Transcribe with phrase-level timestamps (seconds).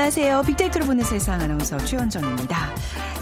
[0.00, 0.44] 안녕하세요.
[0.46, 2.56] 빅데이터로 보는 세상 아나운서 최원정입니다.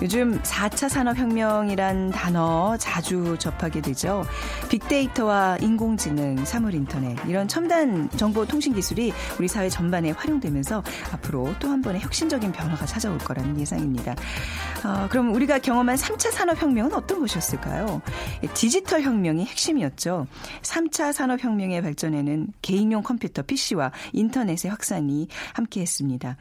[0.00, 4.24] 요즘 4차 산업혁명이란 단어 자주 접하게 되죠.
[4.70, 12.00] 빅데이터와 인공지능, 사물인터넷 이런 첨단 정보통신 기술이 우리 사회 전반에 활용되면서 앞으로 또 한 번의
[12.00, 14.14] 혁신적인 변화가 찾아올 거라는 예상입니다.
[14.84, 18.00] 어, 그럼 우리가 경험한 3차 산업혁명은 어떤 것이었을까요?
[18.54, 20.26] 디지털 혁명이 핵심이었죠.
[20.62, 26.36] 3차 산업혁명의 발전에는 개인용 컴퓨터, PC와 인터넷의 확산이 함께했습니다.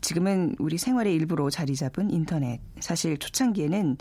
[0.00, 2.60] 지금은 우리 생활의 일부로 자리 잡은 인터넷.
[2.80, 3.96] 사실 초창기에는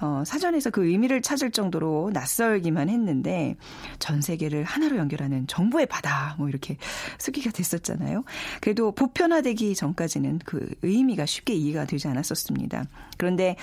[0.00, 3.56] 어, 사전에서 그 의미를 찾을 정도로 낯설기만 했는데
[3.98, 6.76] 전 세계를 하나로 연결하는 정보의 바다 뭐 이렇게
[7.18, 8.24] 쓰기가 됐었잖아요.
[8.60, 12.84] 그래도 보편화되기 전까지는 그 의미가 쉽게 이해가 되지 않았었습니다.
[13.18, 13.56] 그런데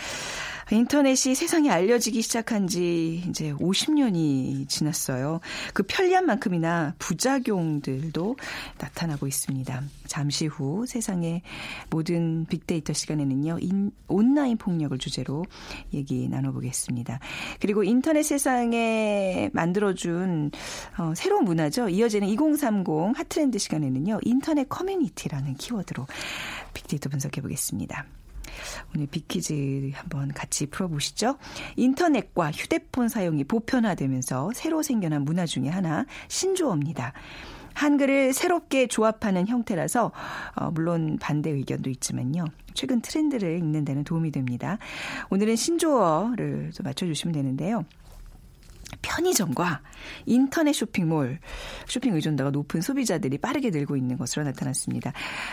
[0.69, 5.39] 인터넷이 세상에 알려지기 시작한 지 이제 50년이 지났어요.
[5.73, 8.35] 그 편리한 만큼이나 부작용들도
[8.77, 9.83] 나타나고 있습니다.
[10.07, 11.41] 잠시 후 세상의
[11.89, 15.45] 모든 빅데이터 시간에는요, 인, 온라인 폭력을 주제로
[15.93, 17.19] 얘기 나눠보겠습니다.
[17.61, 20.51] 그리고 인터넷 세상에 만들어준
[20.97, 21.87] 어, 새로운 문화죠.
[21.87, 26.07] 이어지는 2030 hot trend 시간에는요, 인터넷 커뮤니티라는 키워드로
[26.73, 28.05] 빅데이터 분석해 보겠습니다.
[28.95, 31.37] 오늘 빅퀴즈 한번 같이 풀어보시죠.
[31.75, 37.13] 인터넷과 휴대폰 사용이 보편화되면서 새로 생겨난 문화 중의 하나 신조어입니다.
[37.73, 40.11] 한글을 새롭게 조합하는 형태라서
[40.55, 42.45] 어, 물론 반대 의견도 있지만요.
[42.73, 44.79] 최근 트렌드를 읽는 데는 도움이 됩니다.
[45.29, 47.85] 오늘은 신조어를 좀 맞춰주시면 되는데요.
[49.01, 49.81] 편의점과
[50.25, 51.39] 인터넷 쇼핑몰,
[51.87, 55.11] 쇼핑 의존도가 높은 소비자들이 빠르게 늘고 있는 것으로 나타났습니다.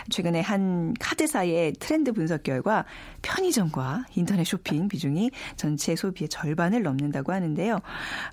[0.09, 2.85] 최근에 한 카드사의 트렌드 분석 결과
[3.21, 7.79] 편의점과 인터넷 쇼핑 비중이 전체 소비의 절반을 넘는다고 하는데요.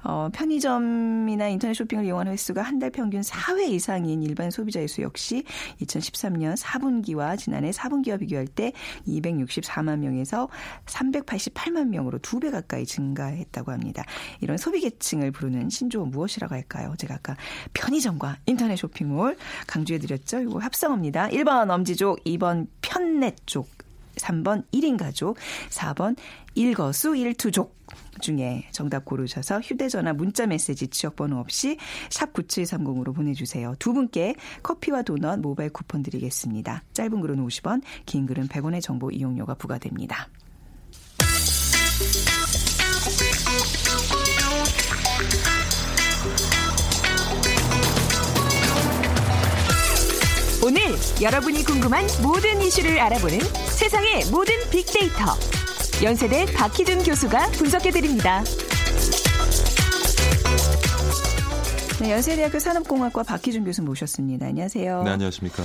[0.05, 5.45] 어, 편의점이나 인터넷 쇼핑을 이용하는 횟수가 한 달 평균 4회 이상인 일반 소비자의 수 역시
[5.83, 8.73] 2013년 4분기와 지난해 4분기와 비교할 때
[9.07, 10.49] 264만 명에서
[10.87, 14.05] 388만 명으로 두 배 가까이 증가했다고 합니다.
[14.41, 16.95] 이런 소비 계층 을 부르는 신조어 무엇이라고 할까요?
[16.97, 17.37] 제가 아까
[17.75, 19.37] 편의점과 인터넷 쇼핑몰
[19.67, 20.41] 강조해드렸죠.
[20.41, 21.29] 이거 합성어입니다.
[21.29, 23.69] 1번 엄지족, 2번 편넷족,
[24.17, 25.37] 3번 1인 가족,
[25.71, 26.17] 4번
[26.55, 27.77] 일거수 일투족
[28.21, 31.77] 중에 정답 고르셔서 휴대전화 문자메시지 지역번호 없이
[32.11, 33.75] 샵 9730으로 보내주세요.
[33.79, 36.85] 두 분께 커피와 도넛 모바일 쿠폰 드리겠습니다.
[36.93, 40.29] 짧은 글은 50원, 긴 글은 100원의 정보 이용료가 부과됩니다.
[50.65, 50.81] 오늘
[51.21, 55.35] 여러분이 궁금한 모든 이슈를 알아보는 세상의 모든 빅데이터.
[56.03, 58.45] 연세대 박희준 교수가 분석해드립니다.
[62.01, 64.47] 네, 연세대학교 산업공학과 박희준 교수 모셨습니다.
[64.47, 65.03] 안녕하세요.
[65.03, 65.63] 네, 안녕하십니까.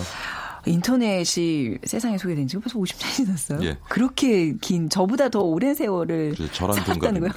[0.65, 3.63] 인터넷이 세상에 소개된 지가 벌써 50년이 지났어요.
[3.63, 3.77] 예.
[3.89, 7.33] 그렇게 긴 저보다 더 오랜 세월을 저랑 살았다는 거예요.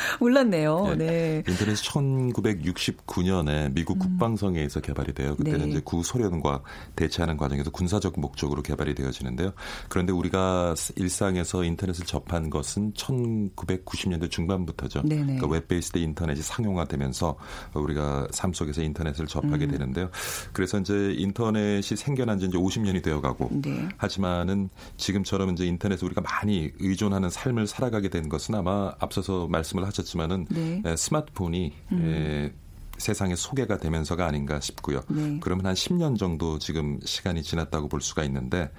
[0.20, 0.94] 몰랐네요.
[0.96, 1.06] 네.
[1.06, 1.42] 네.
[1.48, 3.98] 인터넷이 1969년에 미국 음.
[4.00, 5.36] 국방성에서 개발이 돼요.
[5.36, 5.68] 그때는 네.
[5.68, 6.62] 이제 구소련과
[6.96, 9.52] 대치하는 과정에서 군사적 목적으로 개발이 되어지는데요.
[9.88, 15.02] 그런데 우리가 일상에서 인터넷을 접한 것은 1990년대 중반부터죠.
[15.02, 15.22] 네네.
[15.22, 17.36] 그러니까 web-based 인터넷이 상용화되면서
[17.74, 19.70] 우리가 삶 속에서 인터넷을 접하게 음.
[19.70, 20.10] 되는데요.
[20.52, 23.88] 그래서 이제 인터넷이 생겨난 지 이제 50년이 되어가고 네.
[23.96, 30.46] 하지만은 지금처럼 이제 인터넷에 우리가 많이 의존하는 삶을 살아가게 된 것은 아마 앞서서 말씀을 하셨지만은
[30.50, 30.96] 네.
[30.96, 32.02] 스마트폰이 음.
[32.02, 32.52] 에,
[33.00, 35.00] 세상에 소개가 되면서가 아닌가 싶고요.
[35.08, 35.38] 네.
[35.40, 38.70] 그러면 한 10년 정도 지금 시간이 지났다고 볼 수가 있는데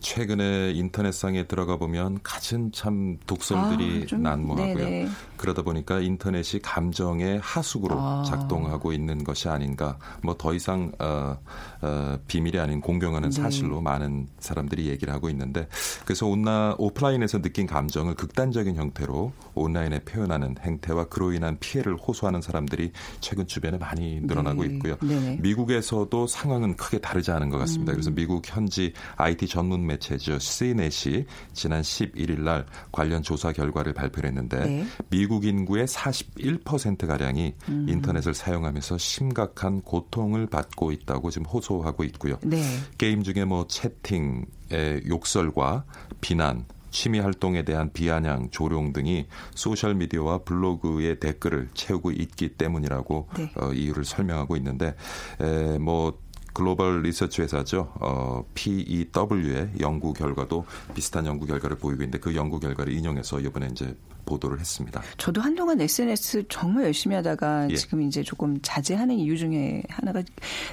[0.00, 4.76] 최근에 인터넷상에 들어가 보면 가진 참 독설들이 아, 난무하고요.
[4.76, 5.08] 네네.
[5.36, 8.22] 그러다 보니까 인터넷이 감정의 하숙으로 아.
[8.26, 9.98] 작동하고 있는 것이 아닌가.
[10.22, 11.38] 뭐 더 이상 어,
[11.80, 13.40] 어, 비밀이 아닌 공경하는 네.
[13.40, 15.68] 사실로 많은 사람들이 얘기를 하고 있는데
[16.04, 22.92] 그래서 온나 오프라인에서 느낀 감정을 극단적인 형태로 온라인에 표현하는 행태와 그로 인한 피해를 호소하는 사람들이
[23.20, 24.74] 최근 주변 에 많이 늘어나고 네.
[24.74, 24.96] 있고요.
[25.02, 25.38] 네.
[25.40, 27.92] 미국에서도 상황은 크게 다르지 않은 것 같습니다.
[27.92, 27.94] 음.
[27.94, 30.38] 그래서 미국 현지 IT 전문 매체죠.
[30.38, 34.84] CNET이 지난 11일 날 관련 조사 결과를 발표했는데 네.
[35.08, 37.86] 미국 인구의 41%가량이 음.
[37.88, 42.38] 인터넷을 사용하면서 심각한 고통을 받고 있다고 지금 호소하고 있고요.
[42.42, 42.62] 네.
[42.98, 45.84] 게임 중에 뭐 채팅의 욕설과
[46.20, 49.26] 비난, 취미 활동에 대한 비아냥, 조롱 등이
[49.56, 53.52] 소셜 미디어와 블로그의 댓글을 채우고 있기 때문이라고 네.
[53.56, 54.94] 어, 이유를 설명하고 있는데
[55.40, 56.16] 에, 뭐
[56.52, 57.92] 글로벌 리서치 회사죠.
[57.96, 63.96] 어, PEW의 연구 결과도 비슷한 연구 결과를 보이고 있는데 그 연구 결과를 인용해서 이번에 이제
[64.24, 65.02] 보도를 했습니다.
[65.16, 67.76] 저도 한동안 SNS 정말 열심히 하다가 예.
[67.76, 70.22] 지금 이제 조금 자제하는 이유 중에 하나가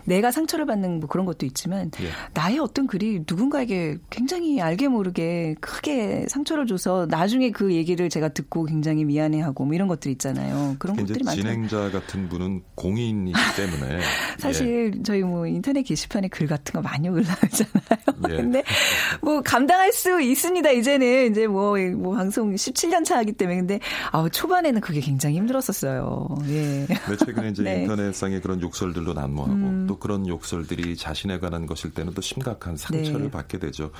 [0.05, 2.09] 내가 상처를 받는 뭐 그런 것도 있지만 예.
[2.33, 8.65] 나의 어떤 글이 누군가에게 굉장히 알게 모르게 크게 상처를 줘서 나중에 그 얘기를 제가 듣고
[8.65, 10.75] 굉장히 미안해하고 뭐 이런 것들 있잖아요.
[10.79, 11.41] 그런 것들이 많죠.
[11.41, 14.01] 진행자 같은 분은 공인이기 때문에
[14.39, 15.03] 사실 예.
[15.03, 18.29] 저희 뭐 인터넷 게시판에 글 같은 거 많이 올라오잖아요.
[18.29, 18.35] 예.
[18.41, 18.63] 근데
[19.21, 20.71] 뭐 감당할 수 있습니다.
[20.71, 23.79] 이제는 이제 뭐, 뭐 방송 17년 차이기 때문에 근데
[24.11, 26.27] 아 초반에는 그게 굉장히 힘들었었어요.
[26.47, 26.85] 예.
[26.85, 27.81] 네, 최근에 이제 네.
[27.81, 29.85] 인터넷상에 그런 욕설들도 난무하고 음.
[29.87, 33.31] 또 그런 욕설들이 자신에 관한 것일 때는 또 심각한 상처를 네.
[33.31, 33.91] 받게 되죠.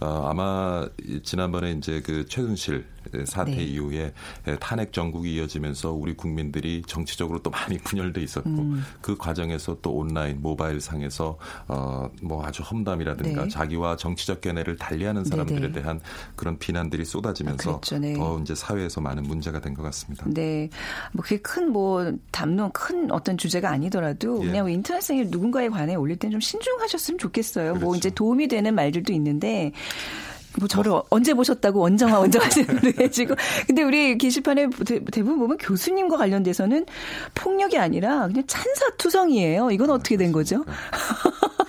[0.00, 0.86] 어, 아마
[1.22, 2.84] 지난번에 이제 그 최순실
[3.24, 3.64] 사태 네.
[3.64, 4.12] 이후에
[4.60, 8.84] 탄핵 정국이 이어지면서 우리 국민들이 정치적으로 또 많이 분열돼 있었고 음.
[9.00, 13.48] 그 과정에서 또 온라인 모바일 상에서 어뭐 아주 험담이라든가 네.
[13.48, 15.72] 자기와 정치적 견해를 달리하는 사람들에 네네.
[15.72, 16.00] 대한
[16.36, 17.98] 그런 비난들이 쏟아지면서 아, 그렇죠.
[17.98, 18.12] 네.
[18.14, 20.24] 더 이제 사회 에서 많은 문제가 된 것 같습니다.
[20.28, 20.68] 네,
[21.12, 24.46] 뭐 그게 큰 뭐 담론 큰 어떤 주제가 아니더라도 예.
[24.48, 27.64] 그냥 뭐 인터넷상에 누군가에 관해 올릴 때는 좀 신중하셨으면 좋겠어요.
[27.66, 27.86] 뭐 그렇죠.
[27.86, 29.70] 뭐 이제 도움이 되는 말들도 있는데
[30.58, 31.04] 뭐 저를 어.
[31.10, 33.36] 언제 보셨다고 원정화 원정하시는 분도 계시고
[33.68, 36.86] 근데 우리 게시판에 대, 부분 보면 교수님과 관련돼서는
[37.36, 39.70] 폭력이 아니라 그냥 찬사투성이에요.
[39.70, 40.64] 이건 어떻게 된 거죠?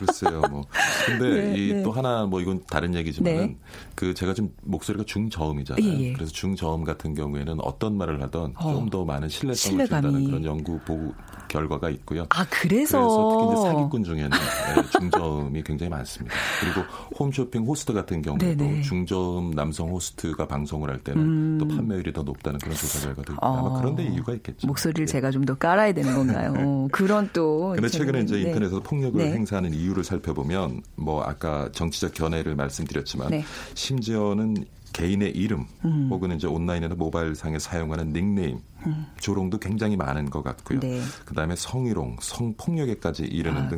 [0.06, 0.66] 글쎄요, 뭐.
[1.06, 1.96] 근데 네, 이또 네.
[1.96, 3.58] 하나 뭐 이건 다른 얘기지만은 네.
[3.96, 5.86] 그 제가 지금 목소리가 중저음이잖아요.
[5.86, 6.14] 예, 예.
[6.14, 8.74] 그래서 중저음 같은 경우에는 어떤 말을 하던 어.
[8.74, 9.86] 좀더 많은 신뢰성을.
[9.86, 11.14] 준다는 그런 연구 보고
[11.48, 12.26] 결과가 있고요.
[12.30, 16.36] 아 그래서, 그래서 특히 이제 사기꾼 중에는 네, 중저음이 굉장히 많습니다.
[16.62, 16.88] 그리고
[17.20, 18.82] 홈쇼핑 호스트 같은 경우도 네네.
[18.82, 21.58] 중저음 남성 호스트가 방송을 할 때는 음.
[21.60, 23.58] 또 판매율이 더 높다는 그런 조사 결과도 있고 어.
[23.58, 24.66] 아마 그런 데 이유가 있겠죠.
[24.68, 25.12] 목소리를 네.
[25.12, 26.54] 제가 좀 더 깔아야 되는 건가요?
[26.56, 27.72] 어, 그런 또.
[27.76, 28.42] 근데 최근에 이제 네.
[28.44, 29.32] 인터넷에서 폭력을 네.
[29.34, 33.44] 행사하는 이유 를 살펴보면 뭐 아까 정치적 견해를 말씀드렸지만 네.
[33.74, 36.08] 심지어는 개인의 이름 음.
[36.10, 38.60] 혹은 이제 온라인이나 모바일 상에 사용하는 닉네임
[39.20, 40.80] 조롱도 굉장히 많은 것 같고요.
[40.80, 41.02] 네.
[41.26, 43.78] 그다음에 성희롱, 성폭력에까지 이르는 아, 등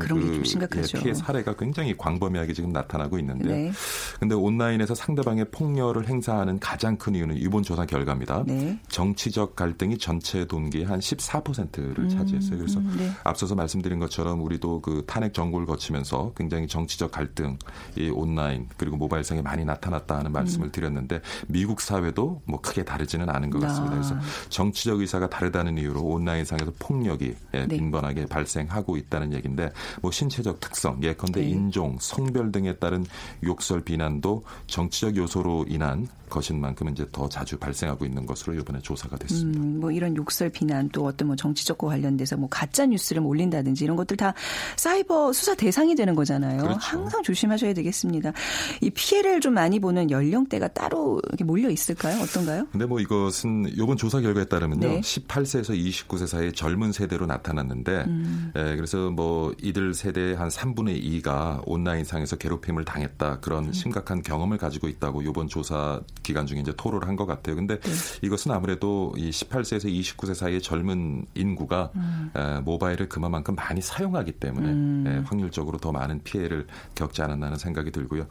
[0.70, 3.72] 그 예, 피해 사례가 굉장히 광범위하게 지금 나타나고 있는데, 네.
[4.20, 8.44] 근데 온라인에서 상대방의 폭력을 행사하는 가장 큰 이유는 이번 조사 결과입니다.
[8.46, 8.80] 네.
[8.90, 12.58] 정치적 갈등이 전체 동기의 한 14%를 음, 차지했어요.
[12.58, 13.12] 그래서 음, 네.
[13.24, 17.58] 앞서서 말씀드린 것처럼 우리도 그 탄핵 정국을 거치면서 굉장히 정치적 갈등,
[17.96, 20.72] 이 온라인 그리고 모바일상에 많이 나타났다 하는 말씀을 음.
[20.72, 23.96] 드렸는데 미국 사회도 뭐 크게 다르지는 않은 것 같습니다.
[23.96, 24.00] 아.
[24.00, 24.16] 그래서
[24.50, 27.78] 정치적 정치적 의사가 다르다는 이유로 온라인상에서 폭력이 예, 네.
[27.78, 31.50] 빈번하게 발생하고 있다는 얘기인데 뭐 신체적 특성, 예컨대 네.
[31.50, 33.06] 인종, 성별 등에 따른
[33.44, 39.18] 욕설 비난도 정치적 요소로 인한 것인 만큼 이제 더 자주 발생하고 있는 것으로 이번에 조사가
[39.18, 39.60] 됐습니다.
[39.60, 43.96] 음, 뭐 이런 욕설 비난 또 어떤 뭐 정치적과 관련돼서 뭐 가짜 뉴스를 올린다든지 이런
[43.96, 44.34] 것들 다
[44.76, 46.60] 사이버 수사 대상이 되는 거잖아요.
[46.60, 46.80] 그렇죠.
[46.80, 48.34] 항상 조심하셔야 되겠습니다.
[48.82, 52.20] 이 피해를 좀 많이 보는 연령대가 따로 이렇게 몰려 있을까요?
[52.22, 52.68] 어떤가요?
[52.72, 54.88] 근데 뭐 이것은 이번 조사 결과에 따르면요.
[54.88, 55.02] 네.
[55.02, 58.52] 18세에서 29세 사이 젊은 세대로 나타났는데 음.
[58.56, 63.40] 예, 그래서 뭐 이들 세대의 한 3분의 2가 온라인상에서 괴롭힘을 당했다.
[63.40, 63.74] 그런 음.
[63.74, 67.56] 심각한 경험을 가지고 있다고 이번 조사 기간 중에 이제 토로를 한 것 같아요.
[67.56, 67.92] 근데 네.
[68.24, 72.32] 이것은 아무래도 이 18세에서 29세 사이의 젊은 인구가 음.
[72.36, 75.04] 에, 모바일을 그만큼 많이 사용하기 때문에 음.
[75.08, 76.66] 에, 확률적으로 더 많은 피해를
[76.96, 78.26] 겪지 않았나는 생각이 들고요.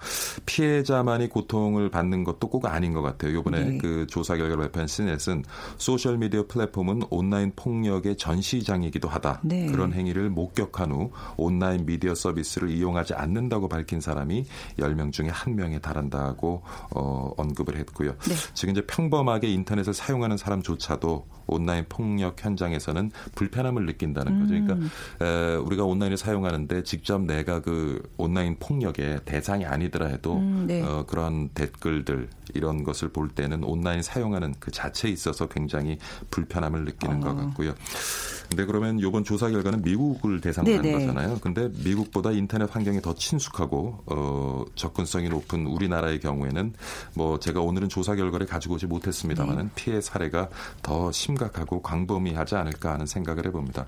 [0.46, 3.38] 피해자만이 고통을 받는 것도 꼭 아닌 것 같아요.
[3.38, 3.78] 이번에 네.
[3.78, 5.44] 그 조사 결과를 발표한 시넷은
[5.78, 9.40] 소셜 미디어 플랫폼은 온라인 폭력의 전시장이기도 하다.
[9.44, 9.66] 네.
[9.66, 14.44] 그런 행위를 목격한 후 온라인 미디어 서비스를 이용하지 않는다고 밝힌 사람이
[14.78, 18.16] 10명 중에 1명에 달한다고 어, 언급을 했고 있고요.
[18.28, 18.34] 네.
[18.54, 24.48] 지금 이제 평범하게 인터넷을 사용하는 사람조차도 온라인 폭력 현장에서는 불편함을 느낀다는 거죠.
[24.50, 24.90] 그러니까 음.
[25.20, 30.82] 에, 우리가 온라인을 사용하는데 직접 내가 그 온라인 폭력의 대상이 아니더라 해도 음, 네.
[30.82, 35.98] 어, 그런 댓글들 이런 것을 볼 때는 온라인 사용하는 그 자체에 있어서 굉장히
[36.30, 37.20] 불편함을 느끼는 어.
[37.20, 37.74] 것 같고요.
[38.48, 41.38] 근데 그러면 이번 조사 결과는 미국을 대상으로 한 거잖아요.
[41.40, 46.74] 근데 미국보다 인터넷 환경이 더 친숙하고 어, 접근성이 높은 우리나라의 경우에는
[47.14, 49.70] 뭐 제가 오늘은 조사 결과를 가지고 오지 못했습니다만은 네.
[49.74, 50.50] 피해 사례가
[50.82, 53.86] 더 심각하고 광범위하지 않을까 하는 생각을 해봅니다.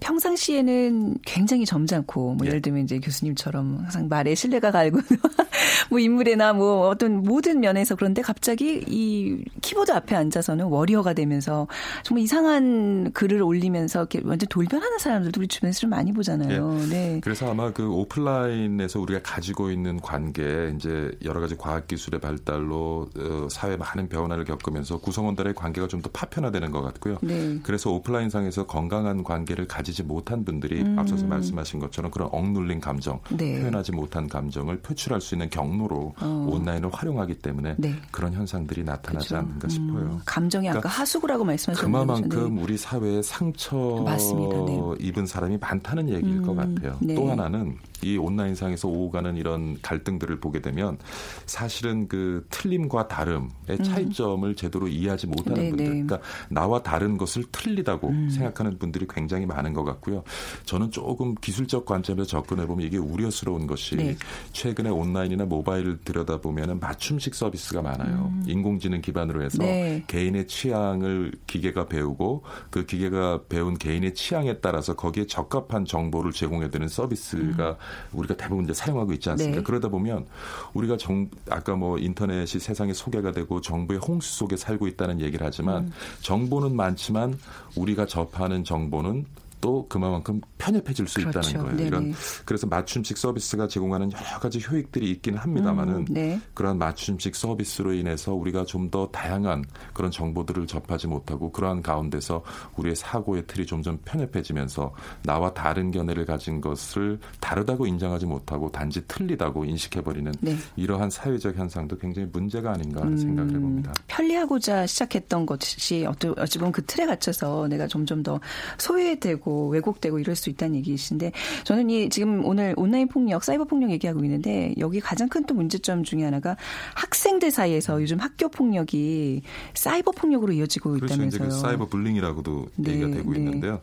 [0.00, 2.48] 평상시에는 굉장히 점잖고 뭐 예.
[2.48, 5.00] 예를 들면 이제 교수님처럼 항상 말에 신뢰가 갈고
[5.90, 11.66] 뭐 인물이나 뭐 어떤 모든 면에서 그런데 갑자기 이 키보드 앞에 앉아서는 워리어가 되면서
[12.02, 16.74] 정말 이상한 글을 올리면서 이렇게 완전 돌변하는 사람들도 우리 주변에서 좀 많이 보잖아요.
[16.74, 16.86] 네.
[16.88, 17.20] 네.
[17.22, 23.25] 그래서 아마 그 오프라인에서 우리가 가지고 있는 관계 이제 여러 가지 과학 기술의 발달로 어,
[23.50, 27.18] 사회 많은 변화를 겪으면서 구성원들의 관계가 좀 더 파편화되는 것 같고요.
[27.22, 27.58] 네.
[27.62, 30.98] 그래서 오프라인 상에서 건강한 관계를 가지지 못한 분들이 음.
[30.98, 33.58] 앞서서 말씀하신 것처럼 그런 억눌린 감정, 네.
[33.60, 36.48] 표현하지 못한 감정을 표출할 수 있는 경로로 어.
[36.50, 37.94] 온라인을 활용하기 때문에 네.
[38.10, 39.36] 그런 현상들이 나타나지 그렇죠.
[39.36, 40.04] 않는가 싶어요.
[40.04, 40.20] 음.
[40.24, 42.62] 감정이 그러니까 아까 하수구라고 말씀하셨는데 그만큼 네.
[42.62, 44.56] 우리 사회에 상처 맞습니다.
[44.66, 44.94] 네.
[45.00, 46.42] 입은 사람이 많다는 얘기일 음.
[46.42, 46.96] 것 같아요.
[47.00, 47.14] 네.
[47.14, 50.98] 또 하나는 이 온라인상에서 오가는 이런 갈등들을 보게 되면
[51.46, 53.82] 사실은 그 틀림과 다 름의 음.
[53.82, 55.68] 차이점을 제대로 이해하지 못하는 네네.
[55.70, 55.90] 분들, 네.
[55.90, 58.28] 그러니까 나와 다른 것을 틀리다고 음.
[58.30, 60.22] 생각하는 분들이 굉장히 많은 것 같고요.
[60.64, 64.16] 저는 조금 기술적 관점에서 접근해 보면 이게 우려스러운 것이 네.
[64.52, 68.32] 최근에 온라인이나 모바일을 들여다 보면 맞춤식 서비스가 많아요.
[68.32, 68.44] 음.
[68.46, 70.04] 인공지능 기반으로 해서 네.
[70.06, 77.70] 개인의 취향을 기계가 배우고 그 기계가 배운 개인의 취향에 따라서 거기에 적합한 정보를 제공해드리는 서비스가
[77.70, 77.76] 음.
[78.12, 79.58] 우리가 대부분 이제 사용하고 있지 않습니까?
[79.58, 79.62] 네.
[79.62, 80.26] 그러다 보면
[80.74, 85.84] 우리가 정 아까 뭐 인터넷이 세상에 소개가 되고 정부의 홍수 속에 살고 있다는 얘기를 하지만
[85.84, 85.92] 음.
[86.20, 87.38] 정보는 많지만
[87.76, 89.24] 우리가 접하는 정보는
[89.66, 91.40] 또 그만큼 편협해질 수 그렇죠.
[91.40, 91.76] 있다는 거예요.
[91.76, 91.88] 네네.
[91.88, 96.40] 이런 그래서 맞춤식 서비스가 제공하는 여러 가지 효익들이 있기는 합니다만은 음, 네.
[96.54, 102.44] 그러한 맞춤식 서비스로 인해서 우리가 좀 더 다양한 그런 정보들을 접하지 못하고 그러한 가운데서
[102.76, 104.94] 우리의 사고의 틀이 점점 편협해지면서
[105.24, 110.56] 나와 다른 견해를 가진 것을 다르다고 인정하지 못하고 단지 틀리다고 인식해버리는 네.
[110.76, 113.92] 이러한 사회적 현상도 굉장히 문제가 아닌가 하는 음, 생각을 해봅니다.
[114.06, 118.38] 편리하고자 시작했던 것이 어찌 보면 그 틀에 갇혀서 내가 점점 더
[118.78, 121.32] 소외되고 되고 왜곡되고 이럴 수 있다는 얘기이신데
[121.64, 126.02] 저는 이 지금 오늘 온라인 폭력, 사이버 폭력 얘기하고 있는데 여기 가장 큰 또 문제점
[126.02, 126.56] 중에 하나가
[126.96, 129.42] 학생들 사이에서 요즘 학교 폭력이
[129.74, 131.14] 사이버 폭력으로 이어지고 그렇죠.
[131.14, 131.46] 있다면서요.
[131.46, 133.38] 이제 그 사이버 불링이라고도 네, 얘기가 되고 네.
[133.38, 133.80] 있는데요.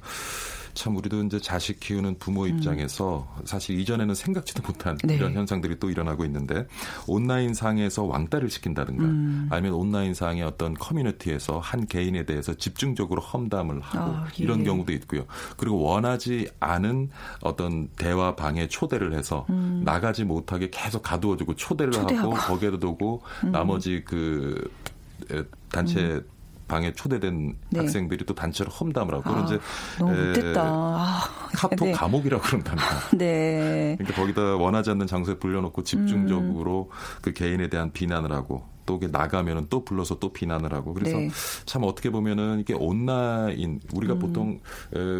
[0.74, 2.50] 참 우리도 이제 자식 키우는 부모 음.
[2.50, 3.46] 입장에서 음.
[3.46, 5.15] 사실 이전에는 생각지도 못한 네.
[5.15, 6.68] 이런 현상들이 또 일어나고 있는데
[7.08, 9.48] 온라인 상에서 왕따를 시킨다든가 음.
[9.51, 14.44] 아니면 온라인 상의 어떤 커뮤니티에서 한 개인에 대해서 집중적으로 험담을 하고 아, 예.
[14.44, 15.25] 이런 경우도 있고요.
[15.58, 17.10] 그리고 원하지 않은
[17.42, 19.82] 어떤 대화 방에 초대를 해서 음.
[19.86, 22.34] 나가지 못하게 계속 가두어주고 초대를 초대하고.
[22.34, 23.51] 하고 거기에도 두고 음.
[23.51, 24.70] 나머지 그
[25.70, 26.33] 단체 음.
[26.67, 27.79] 방에 초대된 네.
[27.79, 29.60] 학생들이 또 단체로 험담을 하고 그런 아, 이제
[30.00, 30.62] 너무 못됐다.
[30.63, 31.22] 아,
[31.53, 31.91] 카톡 네.
[31.91, 32.88] 감옥이라고 그런답니다.
[33.17, 33.96] 네.
[33.98, 37.20] 그러니까 거기다 원하지 않는 장소에 불려놓고 집중적으로 음.
[37.22, 41.29] 그 개인에 대한 비난을 하고 또 나가면은 또 불러서 또 비난을 하고 그래서 네.
[41.65, 44.20] 참 어떻게 보면은 이게 온라인 우리가 음.
[44.20, 44.60] 보통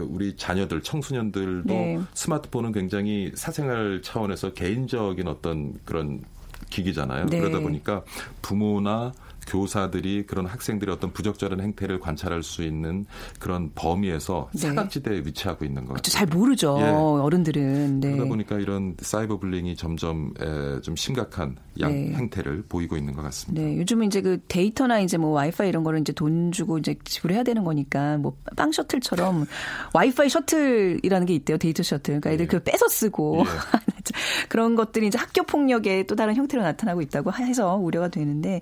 [0.10, 2.02] 우리 자녀들 청소년들도 네.
[2.14, 6.22] 스마트폰은 굉장히 사생활 차원에서 개인적인 어떤 그런
[6.70, 7.28] 기기잖아요.
[7.28, 7.40] 네.
[7.40, 8.04] 그러다 보니까
[8.42, 9.14] 부모나
[9.48, 13.06] 교사들이 그런 학생들의 어떤 부적절한 행태를 관찰할 수 있는
[13.40, 14.60] 그런 범위에서 네.
[14.62, 16.12] 사각지대에 위치하고 있는 것 같아요.
[16.12, 16.78] 잘 모르죠.
[16.80, 16.84] 예.
[16.86, 18.00] 어른들은.
[18.00, 18.12] 네.
[18.12, 22.14] 그러다 보니까 이런 사이버 불링이 점점 에, 좀 심각한 양 네.
[22.14, 23.62] 행태를 보이고 있는 것 같습니다.
[23.66, 23.78] 네.
[23.80, 27.64] 요즘은 이제 그 데이터나 이제 뭐 와이파이 이런 거를 이제 돈 주고 이제 지불해야 되는
[27.64, 29.46] 거니까 뭐 빵 셔틀처럼
[29.94, 31.58] 와이파이 셔틀이라는 게 있대요.
[31.58, 32.20] 데이터 셔틀.
[32.22, 32.48] 그러니까 애들 예.
[32.48, 33.44] 그걸 뺏어 쓰고 예.
[34.50, 38.62] 그런 것들이 이제 학교 폭력의 또 다른 형태로 나타나고 있다고 해서 우려가 되는데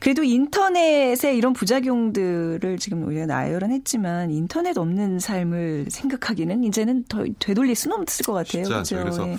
[0.00, 7.74] 그래도 인터넷의 이런 부작용들을 지금 우리가 나열은 했지만 인터넷 없는 삶을 생각하기는 이제는 더 되돌릴
[7.74, 8.64] 수는 없을 것 같아요.
[8.64, 8.96] 그렇죠.
[8.96, 9.36] 그래서 네.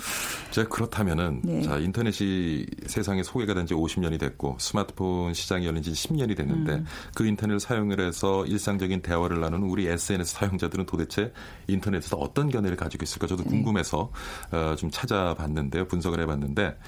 [0.50, 1.62] 제가 그렇다면은 네.
[1.62, 6.86] 자 인터넷이 세상에 소개가 된 지 50년이 됐고 스마트폰 시장이 열린 지 10년이 됐는데 음.
[7.14, 11.32] 그 인터넷을 사용을 해서 일상적인 대화를 나누는 우리 SNS 사용자들은 도대체
[11.68, 13.50] 인터넷에서 어떤 견해를 가지고 있을까 저도 네.
[13.50, 14.10] 궁금해서
[14.50, 14.58] 네.
[14.58, 15.86] 어, 좀 찾아봤 는데요.
[15.86, 16.78] 분석을 해봤는데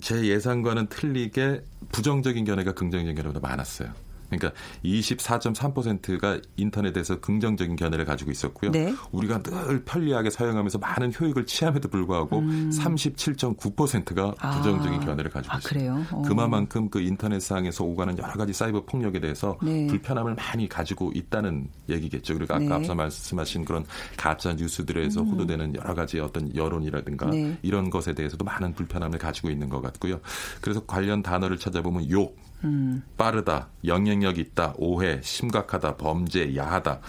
[0.00, 3.92] 제 예상과는 틀리게 부정적인 견해가 긍정적인 견해보다 많았어요.
[4.28, 4.52] 그러니까
[4.84, 8.70] 24.3%가 인터넷에서 긍정적인 견해를 가지고 있었고요.
[8.70, 8.94] 네.
[9.12, 12.70] 우리가 늘 편리하게 사용하면서 많은 효익을 취함에도 불구하고 음.
[12.72, 15.04] 37.9%가 부정적인 아.
[15.04, 16.06] 견해를 가지고 아, 있습니다.
[16.12, 16.22] 어.
[16.22, 19.86] 그만큼 그 인터넷상에서 오가는 여러 가지 사이버 폭력에 대해서 네.
[19.86, 22.34] 불편함을 많이 가지고 있다는 얘기겠죠.
[22.34, 22.74] 그리고 아까 네.
[22.74, 23.84] 앞서 말씀하신 그런
[24.16, 25.30] 가짜 뉴스들에서 음.
[25.30, 27.58] 호도되는 여러 가지 어떤 여론이라든가 네.
[27.62, 30.20] 이런 것에 대해서도 많은 불편함을 가지고 있는 것 같고요.
[30.60, 33.02] 그래서 관련 단어를 찾아보면 욕, 음.
[33.16, 37.00] 빠르다, 영향력 있다, 오해, 심각하다, 범죄, 야하다.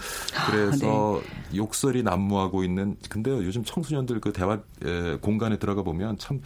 [0.46, 1.56] 그래서 아, 네.
[1.56, 6.40] 욕설이 난무하고 있는 근데요 요즘 청소년들 그 대화 에, 공간에 들어가 보면 참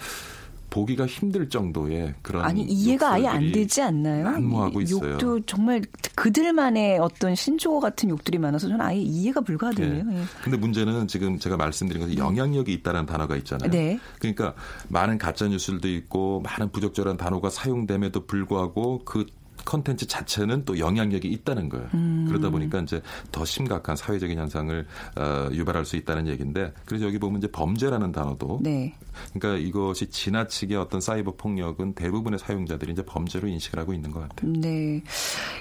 [0.71, 4.25] 보기가 힘들 정도의 그런 아니 이해가 아예 안 되지 않나요?
[4.25, 5.13] 난무하고 있어요.
[5.13, 5.83] 욕도 정말
[6.15, 10.11] 그들만의 어떤 신조어 같은 욕들이 많아서 저는 아예 이해가 불가하거든요.
[10.11, 10.21] 네.
[10.21, 10.25] 예.
[10.43, 13.71] 근데 문제는 지금 제가 말씀드린 것은 영향력이 있다는 단어가 있잖아요.
[13.71, 13.99] 네.
[14.19, 14.55] 그러니까
[14.89, 19.27] 많은 가짜 뉴스들도 있고 많은 부적절한 단어가 사용됨에도 불구하고 그
[19.65, 21.89] 컨텐츠 자체는 또 영향력이 있다는 거예요.
[21.95, 22.25] 음.
[22.29, 23.03] 그러다 보니까 이제
[23.33, 28.61] 더 심각한 사회적인 현상을 어, 유발할 수 있다는 얘기인데 그래서 여기 보면 이제 범죄라는 단어도
[28.63, 28.95] 네.
[29.33, 34.53] 그러니까 이것이 지나치게 어떤 사이버 폭력은 대부분의 사용자들이 이제 범죄로 인식을 하고 있는 것 같아요.
[34.53, 35.03] 네.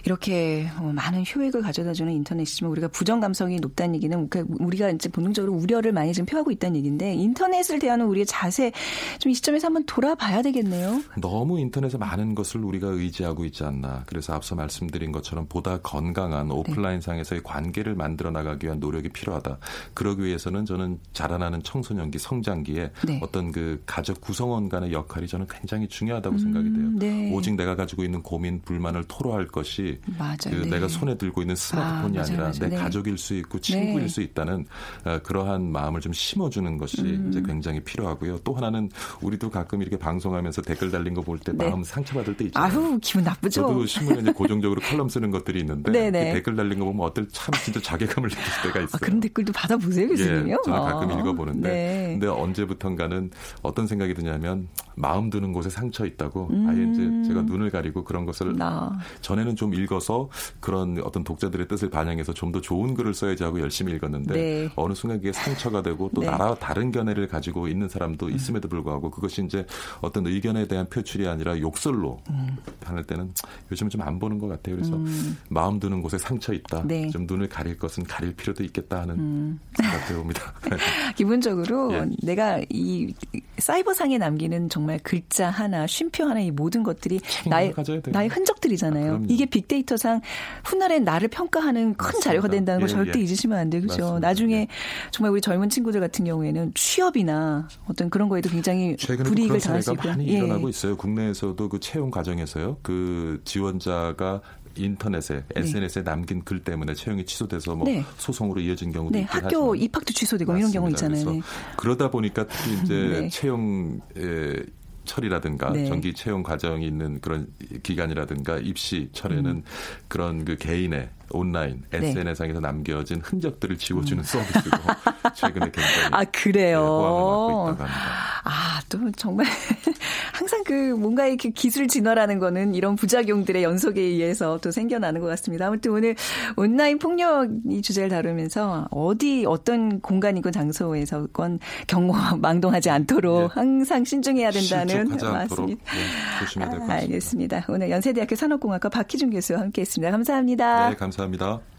[0.06, 5.54] 이렇게 어, 많은 효익을 가져다주는 인터넷이지만 우리가 부정 감성이 높다는 얘기는 그러니까 우리가 이제 본능적으로
[5.54, 8.72] 우려를 많이 지금 표하고 있다는 얘기인데 인터넷을 대하는 우리의 자세
[9.20, 11.02] 좀 이 시점에서 한번 돌아봐야 되겠네요.
[11.20, 14.04] 너무 인터넷에 많은 것을 우리가 의지하고 있지 않나.
[14.06, 16.54] 그래서 앞서 말씀드린 것처럼 보다 건강한 네.
[16.54, 19.58] 오프라인 상에서의 관계를 만들어 나가기 위한 노력이 필요하다.
[19.96, 23.20] 그러기 위해서는 저는 자라나는 청소년기 성장기에 네.
[23.24, 26.90] 어떤 그 가족 구성원 간의 역할이 저는 굉장히 중요하다고 음, 생각이 돼요.
[26.94, 27.34] 네.
[27.34, 30.38] 오직 내가 가지고 있는 고민 불만을 토로할 것이 맞아요.
[30.44, 30.70] 그 네.
[30.70, 32.76] 내가 손에 들고 있는 스마트폰이 아, 니라 내 네.
[32.76, 34.08] 가족일 수 있고 친구일 네.
[34.08, 34.66] 수 있다는
[35.06, 37.30] 어, 그러한 마음을 좀 심어주는 것이 음.
[37.30, 38.40] 이제 굉장히 필요하고요.
[38.40, 38.90] 또 하나는
[39.22, 41.70] 우리도 가끔 이렇게 방송하면서 댓글 달린 거 볼때 네.
[41.70, 42.72] 마음 상처받을 때 있잖아요.
[42.72, 43.62] 아유 기분 나쁘죠.
[43.62, 47.54] 저도 신문에 이제 고정적으로 칼럼 쓰는 것들이 있는데 그 댓글 달린 거 보면 어떨 참
[47.64, 48.90] 진짜 자괴감을 느낄 때가 아, 있어요.
[48.94, 50.54] 아, 그런 댓글도 받아보세요, 교수님요?
[50.54, 52.08] 예, 저는 가끔 아, 읽어보는데, 네.
[52.14, 53.32] 근데 언제부턴가는
[53.62, 56.68] 어떤 생각이 드냐면 마음 드는 곳에 상처 있다고 음.
[56.70, 58.98] 아예 이제 제가 눈을 가리고 그런 것을 나.
[59.22, 63.94] 전에는 좀 읽어서 그런 어떤 독자들의 뜻을 반영해서 좀 더 좋은 글을 써야지 하고 열심히
[63.94, 64.70] 읽었는데 네.
[64.76, 66.28] 어느 순간 그게 상처가 되고 또 네.
[66.28, 68.36] 나라 다른 견해를 가지고 있는 사람도 음.
[68.36, 69.66] 있음에도 불구하고 그것이 이제
[70.02, 72.58] 어떤 의견에 대한 표출이 아니라 욕설로 음.
[72.86, 73.34] 할 때는
[73.72, 74.76] 요즘은 좀 안 보는 것 같아요.
[74.76, 75.38] 그래서 음.
[75.50, 76.84] 마음 드는 곳에 상처 있다.
[76.86, 77.10] 네.
[77.10, 79.60] 좀 눈을 가릴 것은 가릴 필요도 있겠다 하는 음.
[79.76, 80.54] 생각해 봅니다.
[81.16, 82.06] 기본적으로 예.
[82.22, 83.14] 내가 이
[83.58, 87.74] 사이버상에 남기는 정말 글자 하나, 쉼표 하나 이 모든 것들이 나의
[88.08, 89.14] 나의 흔적들이잖아요.
[89.14, 90.22] 아, 이게 빅데이터상
[90.64, 92.30] 훗날에 나를 평가하는 큰 맞습니다.
[92.30, 93.24] 자료가 된다는 걸 예, 절대 예.
[93.24, 93.88] 잊으시면 안 되죠.
[93.88, 94.68] 그죠 나중에 예.
[95.12, 100.08] 정말 우리 젊은 친구들 같은 경우에는 취업이나 어떤 그런 거에도 굉장히 불이익을 당할 수 있고
[100.08, 100.34] 많이 예.
[100.34, 100.96] 일어나고 있어요.
[100.98, 102.78] 국내에서도 그 채용 과정에서요.
[102.82, 104.42] 그 지원자가
[104.76, 105.62] 인터넷에 네.
[105.62, 108.04] SNS에 남긴 글 때문에 채용이 취소돼서 뭐 네.
[108.18, 109.22] 소송으로 이어진 경우도 네.
[109.24, 109.76] 있긴 학교.
[109.76, 110.70] 입학도 취소되고 맞습니다.
[110.70, 111.32] 이런 경우 있잖아요.
[111.32, 111.42] 네.
[111.78, 113.30] 그러다 보니까 특히 이제 네.
[113.30, 114.64] 채용 에
[115.06, 115.86] 처리라든가 네.
[115.86, 117.48] 정기 채용 과정이 있는 그런
[117.84, 119.64] 기간이라든가 입시 철에는 음.
[120.08, 121.98] 그런 그 개인의 온라인 네.
[121.98, 124.24] SNS상에서 남겨진 흔적들을 지워주는 음.
[124.24, 124.78] 서비스도
[125.36, 126.80] 최근에 굉장히 아 그래요.
[126.80, 128.33] 네, 호황을 맞고 있다고 합니다.
[128.44, 129.48] 아 또 정말
[130.34, 135.68] 항상 그 뭔가 이렇게 기술 진화라는 거는 이런 부작용들의 연속에 의해서 또 생겨나는 것 같습니다.
[135.68, 136.16] 아무튼 오늘
[136.56, 143.48] 온라인 폭력 이 주제를 다루면서 어디 어떤 공간이고 장소에서건 경고 망동하지 않도록 네.
[143.52, 145.84] 항상 신중해야 된다는 맞습니다.
[145.92, 146.94] 네, 조심해야 될 것 같습니다.
[146.94, 147.66] 알겠습니다.
[147.70, 150.12] 오늘 연세대학교 산업공학과 박희준 교수와 함께했습니다.
[150.12, 150.90] 감사합니다.
[150.90, 151.73] 네, 감사합니다.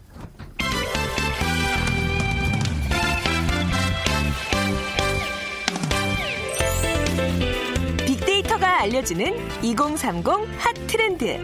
[8.85, 10.27] 알려주는 2030
[10.59, 11.39] 핫 트렌드.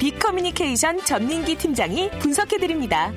[0.00, 3.12] 빅커뮤니케이션 전민기 팀장이 분석해드립니다.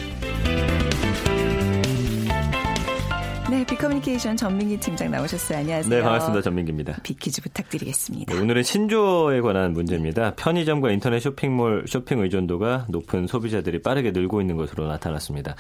[3.50, 5.60] 네, 빅커뮤니케이션 전민기 팀장 나오셨어요.
[5.60, 5.96] 안녕하세요.
[5.96, 6.42] 네, 반갑습니다.
[6.42, 6.98] 전민기입니다.
[7.04, 8.34] 빅퀴즈 부탁드리겠습니다.
[8.34, 10.36] 네, 오늘은 신조어에 관한 문제입니다.
[10.36, 15.56] 편의점과 인터넷 쇼핑몰 쇼핑 의존도가 높은 소비자들이 빠르게 늘고 있는 것으로 나타났습니다.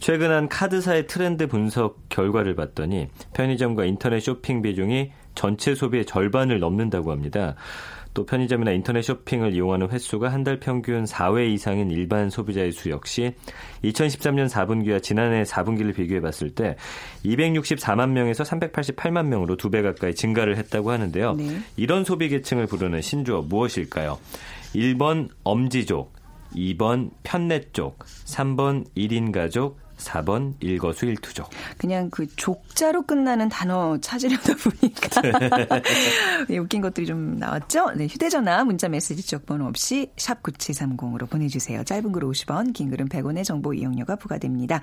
[0.00, 7.12] 최근 한 카드사의 트렌드 분석 결과를 봤더니 편의점과 인터넷 쇼핑 비중이 전체 소비의 절반을 넘는다고
[7.12, 7.54] 합니다.
[8.12, 13.34] 또 편의점이나 인터넷 쇼핑을 이용하는 횟수가 한 달 평균 4회 이상인 일반 소비자의 수 역시
[13.84, 16.74] 2013년 4분기와 지난해 4분기를 비교해 봤을 때
[17.24, 21.34] 264만 명에서 388만 명으로 두 배 가까이 증가를 했다고 하는데요.
[21.34, 21.60] 네.
[21.76, 24.18] 이런 소비 계층을 부르는 신조어 무엇일까요?
[24.74, 26.12] 1번 엄지족,
[26.56, 31.50] 2번 편내쪽, 3번 1인 가족, 4번 일거수일투족.
[31.76, 35.68] 그냥 그 족자로 끝나는 단어 찾으려다 보니까
[36.48, 37.92] 네, 웃긴 것들이 좀 나왔죠.
[37.92, 41.84] 네, 휴대전화, 문자 메시지 쪽 번호 없이 샵 9730으로 보내주세요.
[41.84, 44.80] 짧은 글 50원, 긴 글은 100원의 정보 이용료가 부과됩니다.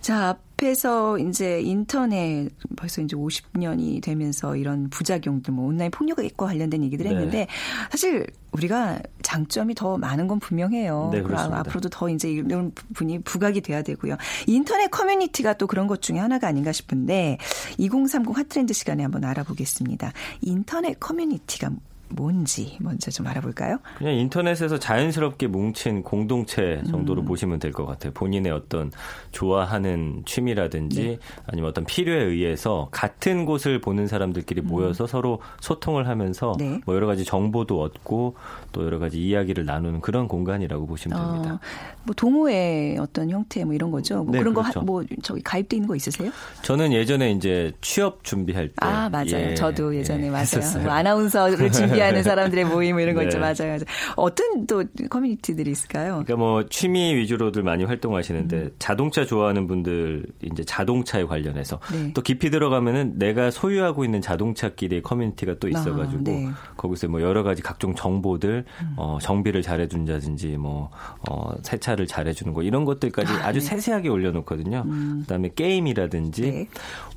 [0.00, 7.06] 자, 앞에서 이제 인터넷 벌써 이제 50년이 되면서 이런 부작용들, 뭐 온라인 폭력과 관련된 얘기들
[7.06, 7.46] 했는데 네.
[7.90, 11.10] 사실 우리가 장점이 더 많은 건 분명해요.
[11.12, 11.60] 네, 그렇습니다.
[11.60, 14.16] 앞으로도 더 이제 이런 분이 부각이 돼야 되고요.
[14.46, 17.36] 인터넷 커뮤니티가 또 그런 것 중에 하나가 아닌가 싶은데
[17.76, 20.12] 2030 핫트렌드 시간에 한번 알아보겠습니다.
[20.40, 21.70] 인터넷 커뮤니티가
[22.08, 23.78] 뭔지 먼저 좀 알아볼까요?
[23.98, 27.26] 그냥 인터넷에서 자연스럽게 뭉친 공동체 정도로 음.
[27.26, 28.12] 보시면 될 것 같아요.
[28.14, 28.90] 본인의 어떤
[29.32, 31.18] 좋아하는 취미라든지 네.
[31.46, 34.66] 아니면 어떤 필요에 의해서 같은 곳을 보는 사람들끼리 음.
[34.68, 36.80] 모여서 서로 소통을 하면서 네.
[36.86, 38.34] 뭐 여러 가지 정보도 얻고
[38.72, 41.58] 또 여러 가지 이야기를 나누는 그런 공간이라고 보시면 어, 됩니다.
[42.04, 44.22] 뭐 동호회 어떤 형태 뭐 이런 거죠.
[44.22, 44.80] 뭐 네, 그런 그렇죠.
[44.80, 46.30] 거뭐 저기 가입돼 있는 거 있으세요?
[46.62, 49.26] 저는 예전에 이제 취업 준비할 때 아 맞아요.
[49.50, 50.82] 예, 저도 예전에 예, 맞아요.
[50.82, 53.38] 뭐 아나운서를 준비 준비하는 사람들의 모임 이런 거 네.
[53.38, 53.54] 맞아요.
[53.60, 53.78] 맞아요.
[54.16, 56.22] 어떤 또 커뮤니티들이 있을까요?
[56.24, 58.70] 그러니까 뭐 취미 위주로들 많이 활동하시는데 음.
[58.78, 62.12] 자동차 좋아하는 분들 이제 자동차에 관련해서 네.
[62.12, 66.48] 또 깊이 들어가면은 내가 소유하고 있는 자동차끼리의 커뮤니티가 또 있어가지고 아, 네.
[66.76, 68.94] 거기서 뭐 여러 가지 각종 정보들 음.
[68.96, 70.90] 어, 정비를 잘해준다든지 뭐
[71.28, 73.66] 어, 세차를 잘해주는 거 이런 것들까지 아, 주 네.
[73.66, 74.82] 세세하게 올려놓거든요.
[74.86, 75.18] 음.
[75.22, 76.68] 그다음에 게임이라든지 네.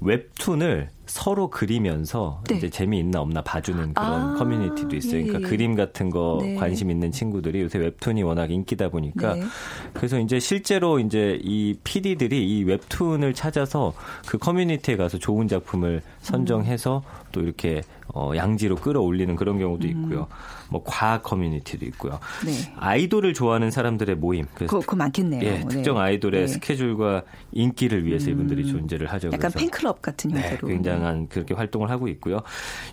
[0.02, 2.58] 웹툰을 서로 그리면서 네.
[2.58, 5.24] 이제 재미있나 없나 봐주는 그런 아, 커뮤니티도 있어요.
[5.24, 5.48] 그러니까 예, 예.
[5.48, 6.56] 그림 같은 거 네.
[6.56, 9.44] 관심 있는 친구들이 요새 웹툰이 워낙 인기다 보니까 네.
[9.94, 13.94] 그래서 이제 실제로 이제 이 PD들이 이 웹툰을 찾아서
[14.28, 17.28] 그 커뮤니티에 가서 좋은 작품을 선정해서 음.
[17.32, 17.82] 또 이렇게
[18.14, 19.90] 어, 양지로 끌어올리는 그런 경우도 음.
[19.90, 20.28] 있고요.
[20.30, 20.59] 음.
[20.70, 22.20] 뭐 과학 커뮤니티도 있고요.
[22.46, 22.52] 네.
[22.78, 24.46] 아이돌을 좋아하는 사람들의 모임.
[24.54, 25.42] 그래서 그, 그 많겠네요.
[25.44, 26.02] 예, 특정 네.
[26.02, 26.48] 아이돌의 네.
[26.48, 28.34] 스케줄과 인기를 위해서 음.
[28.34, 29.30] 이분들이 존재를 하죠.
[29.34, 30.68] 약간 팬클럽 같은 네, 형태로.
[30.68, 32.42] 네, 굉장한 그렇게 활동을 하고 있고요.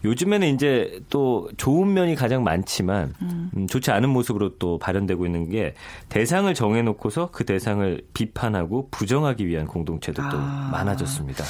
[0.05, 3.51] 요즘에는 이제 또 좋은 면이 가장 많지만 음.
[3.57, 5.75] 음, 좋지 않은 모습으로 또 발현되고 있는 게
[6.09, 10.29] 대상을 정해놓고서 그 대상을 비판하고 부정하기 위한 공동체도 아.
[10.31, 11.45] 또 많아졌습니다.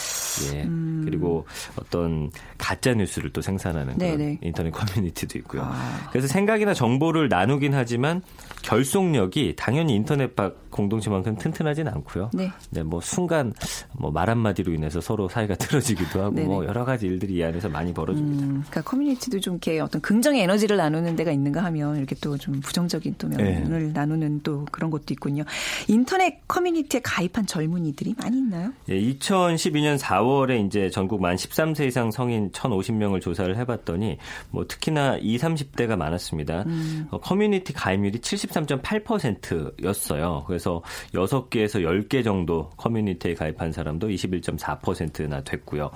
[0.54, 0.62] 예.
[0.64, 1.02] 음.
[1.04, 3.96] 그리고 어떤 가짜 뉴스를 또 생산하는
[4.42, 5.62] 인터넷 커뮤니티도 있고요.
[5.64, 6.10] 아.
[6.16, 8.22] 그래서 생각이나 정보를 나누긴 하지만
[8.62, 12.30] 결속력이 당연히 인터넷 밖 공동체만큼 튼튼하진 않고요.
[12.34, 12.50] 네.
[12.70, 13.52] 네, 뭐 순간
[13.92, 16.46] 뭐 말 한마디로 인해서 서로 사이가 틀어지기도 하고 네네.
[16.46, 18.44] 뭐 여러 가지 일들이 이 안에서 많이 벌어집니다.
[18.44, 22.60] 음, 그러니까 커뮤니티도 좀 이렇게 어떤 긍정의 에너지를 나누는 데가 있는가 하면 이렇게 또 좀
[22.60, 23.92] 부정적인 또 면을 네.
[23.92, 25.44] 나누는 또 그런 것도 있군요.
[25.88, 28.72] 인터넷 커뮤니티에 가입한 젊은이들이 많이 있나요?
[28.88, 34.18] 예, 2012년 4월에 이제 전국 만 13세 이상 성인 1,050명을 조사를 해봤더니
[34.50, 36.64] 뭐 특히나 20, 30대가 많 았습니다.
[36.66, 37.06] 음.
[37.10, 40.44] 어, 커뮤니티 가입률이 73.8%였어요.
[40.46, 40.82] 그래서
[41.14, 45.90] 6개에서 10개 정도 커뮤니티에 가입한 사람도 21.4%나 됐고요.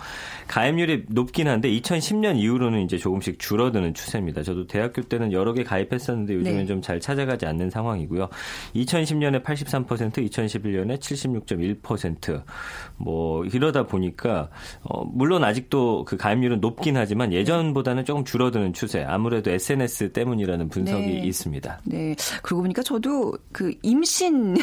[0.48, 4.42] 가입률이 높긴 한데 2010년 이후로는 이제 조금씩 줄어드는 추세입니다.
[4.42, 6.66] 저도 대학교 때는 여러 개 가입했었는데 요즘은 네.
[6.66, 8.28] 좀잘 찾아가지 않는 상황이고요.
[8.74, 14.50] 2010년에 83%, 2011년에 76.1%뭐 이러다 보니까
[14.82, 19.02] 어 물론 아직도 그 가입률은 높긴 하지만 예전보다는 조금 줄어드는 추세.
[19.02, 21.12] 아무래도 SNS 때문이라는 분석이 네.
[21.26, 21.80] 있습니다.
[21.84, 22.14] 네.
[22.42, 24.56] 그러고 보니까 저도 그 임신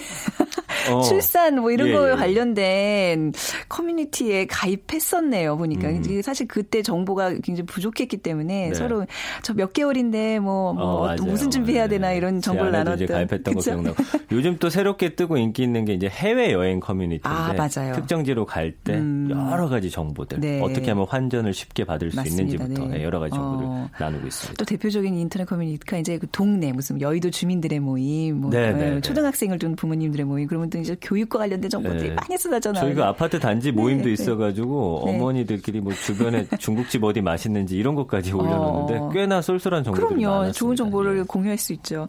[0.91, 1.01] 어.
[1.07, 2.15] 출산 뭐 이런 예, 거에 예.
[2.15, 3.33] 관련된
[3.69, 5.57] 커뮤니티에 가입했었네요.
[5.57, 6.21] 보니까 음.
[6.21, 8.73] 사실 그때 정보가 굉장히 부족했기 때문에 네.
[8.73, 9.05] 서로
[9.43, 12.17] 저 몇 개월인데 뭐, 뭐 어, 무슨 준비해야 되나 네.
[12.17, 13.07] 이런 정보를 나눴던.
[13.07, 13.71] 가입했던 그쵸?
[13.71, 14.03] 거 기억나고.
[14.31, 17.95] 요즘 또 새롭게 뜨고 인기 있는 게 이제 해외 여행 커뮤니티인데 아, 맞아요.
[17.95, 19.29] 특정지로 갈때 음.
[19.31, 20.61] 여러 가지 정보들 네.
[20.61, 22.43] 어떻게 하면 환전을 쉽게 받을 수 맞습니다.
[22.43, 23.03] 있는지부터 네.
[23.03, 23.89] 여러 가지 정보를 어.
[23.99, 24.53] 나누고 있습니다.
[24.57, 29.01] 또 대표적인 인터넷 커뮤니티가 이제 그 동네 무슨 여의도 주민들의 모임, 뭐 네, 네, 네.
[29.01, 32.15] 초등학생을 둔 부모님들의 모임 그러면 또 이제 교육과 관련된 정보들이 네.
[32.15, 32.87] 많이 쏟아져나와요.
[32.93, 34.13] 저희가 아파트 단지 모임도 네, 네.
[34.13, 39.09] 있어가지고 어머니들끼리 뭐 주변에 중국집 어디 맛있는지 이런 것까지 올려놓는데 어.
[39.09, 40.29] 꽤나 쏠쏠한 정보들이 그럼요.
[40.29, 40.57] 많았습니다.
[40.57, 41.23] 좋은 정보를 예.
[41.23, 42.07] 공유할 수 있죠.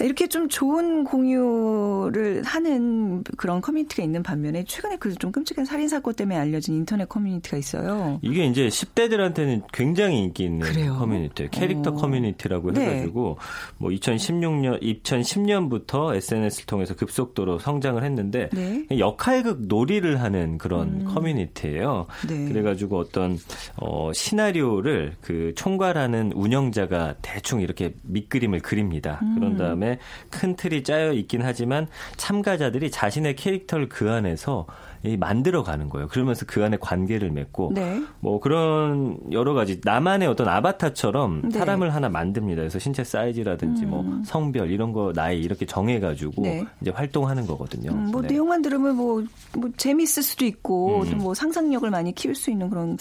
[0.00, 6.14] 이렇게 좀 좋은 공유를 하는 그런 커뮤니티가 있는 반면에 최근에 그 좀 끔찍한 살인 사건
[6.14, 8.18] 때문에 알려진 인터넷 커뮤니티가 있어요.
[8.22, 10.96] 이게 이제 10대들한테는 굉장히 인기 있는 그래요?
[10.98, 11.50] 커뮤니티예요.
[11.50, 11.94] 캐릭터 어.
[11.94, 13.38] 커뮤니티 라고 해가지고
[13.78, 18.86] 뭐 2016년 2010년부터 SNS를 통해서 급속도로 성장을 했는데 네.
[18.98, 21.04] 역할극 놀이를 하는 그런 음.
[21.04, 22.06] 커뮤니티예요.
[22.28, 22.48] 네.
[22.48, 23.38] 그래가지고 어떤
[23.76, 29.20] 어, 시나리오를 그 총괄하는 운영자가 대충 이렇게 밑그림을 그립니다.
[29.22, 29.34] 음.
[29.34, 29.98] 그런 다음에
[30.30, 36.08] 큰 틀이 짜여 있긴 하지만 참가자들이 자신의 캐릭터를 그 안에서 이 만들어가는 거예요.
[36.08, 38.02] 그러면서 그 안에 관계를 맺고 네.
[38.20, 41.58] 뭐 그런 여러 가지 나만의 어떤 아바타처럼 네.
[41.58, 42.60] 사람을 하나 만듭니다.
[42.60, 44.06] 그래서 신체 사이즈라든지 뭐 음.
[44.06, 46.64] 뭐 성별 이런 거 나이 이렇게 정해가지고 네.
[46.80, 47.92] 이제 활동하는 거거든요.
[47.92, 48.28] 음, 뭐 네.
[48.28, 49.24] 내용만 들으면 뭐,
[49.56, 51.18] 뭐 재미있을 수도 있고 음.
[51.18, 52.98] 뭐 상상력을 많이 키울 수 있는 그런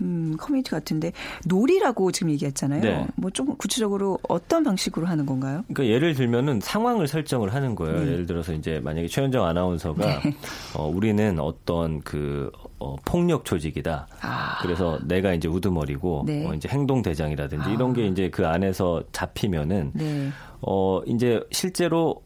[0.00, 1.12] 음, 커뮤니티 같은데
[1.46, 2.80] 놀이라고 지금 얘기했잖아요.
[2.80, 3.06] 네.
[3.16, 5.64] 뭐좀 구체적으로 어떤 방식으로 하는 건가요?
[5.72, 8.04] 그러니까 예를 들면은 상황을 설정을 하는 거예요.
[8.04, 8.12] 네.
[8.12, 10.34] 예를 들어서 이제 만약에 최현정 아나운서가 네.
[10.74, 14.08] 어, 우리는 있는 어떤 그 어, 폭력 조직이다.
[14.20, 14.58] 아.
[14.62, 16.46] 그래서 내가 이제 우두머리고 네.
[16.46, 17.72] 어, 이제 행동 대장이라든지 아.
[17.72, 20.30] 이런 게 이제 그 안에서 잡히면은 네.
[20.60, 22.22] 어 이제 실제로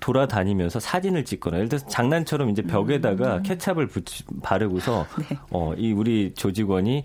[0.00, 3.42] 돌아다니면서 사진을 찍거나 예를 들어서 장난처럼 이제 벽에다가 음.
[3.42, 5.38] 케찹을 붙이, 바르고서 네.
[5.50, 7.04] 어이 우리 조직원이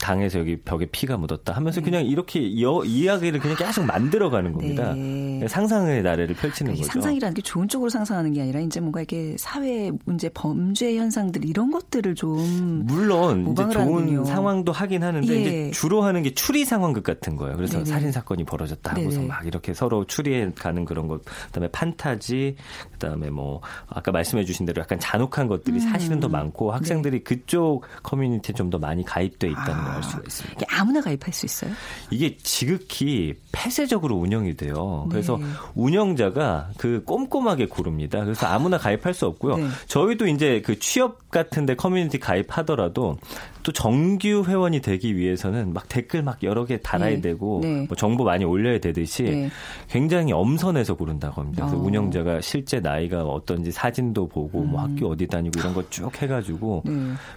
[0.00, 1.84] 당에서 여기 벽에 피가 묻었다 하면서 네.
[1.84, 4.94] 그냥 이렇게 여, 이야기를 그냥 계속 만들어가는 겁니다.
[4.94, 5.46] 네.
[5.46, 6.92] 상상의 나래를 펼치는 그러니까 거죠.
[6.92, 11.70] 상상이라는 게 좋은 쪽으로 상상하는 게 아니라 이제 뭔가 이렇게 사회 문제, 범죄 현상들 이런
[11.70, 14.24] 것들을 좀 물론 이제 좋은 하는군요.
[14.24, 15.40] 상황도 하긴 하는데 예.
[15.40, 17.56] 이제 주로 하는 게 추리 상황극 같은 거예요.
[17.56, 17.84] 그래서 네네.
[17.84, 19.28] 살인 사건이 벌어졌다 하고서 네네.
[19.28, 22.56] 막 이렇게 서로 추리해 가는 그런 것, 그다음에 판타지,
[22.92, 25.80] 그다음에 뭐 아까 말씀해주신 대로 약간 잔혹한 것들이 음.
[25.80, 27.22] 사실은 더 많고 학생들이 네.
[27.22, 29.89] 그쪽 커뮤니티에 좀 더 많이 가입돼 있다는 아.
[29.90, 30.66] 아, 알 수가 있습니다.
[30.70, 31.72] 아무나 가입할 수 있어요?
[32.10, 35.06] 이게 지극히 폐쇄적으로 운영이 돼요.
[35.10, 35.46] 그래서 네.
[35.74, 38.22] 운영자가 그 꼼꼼하게 고릅니다.
[38.24, 39.56] 그래서 아무나 가입할 수 없고요.
[39.56, 39.68] 네.
[39.86, 43.18] 저희도 이제 그 취업 같은데 커뮤니티 가입하더라도
[43.62, 47.20] 또 정규 회원이 되기 위해서는 막 댓글 막 여러 개 달아야 네.
[47.20, 47.86] 되고 네.
[47.88, 49.50] 뭐 정보 많이 올려야 되듯이 네.
[49.88, 51.66] 굉장히 엄선해서 고른다고 합니다.
[51.66, 51.84] 그래서 어.
[51.84, 54.70] 운영자가 실제 나이가 어떤지 사진도 보고 뭐 음.
[54.70, 56.92] 뭐 학교 어디 다니고 이런 거 쭉 해가지고 네.